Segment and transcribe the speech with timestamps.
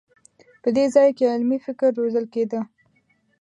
[0.61, 2.59] په دې ځای کې علمي فکر روزل کېده.